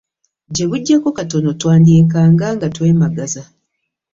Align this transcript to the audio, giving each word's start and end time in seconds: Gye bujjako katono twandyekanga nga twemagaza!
Gye 0.53 0.65
bujjako 0.69 1.09
katono 1.17 1.49
twandyekanga 1.61 2.47
nga 2.55 2.67
twemagaza! 2.75 3.43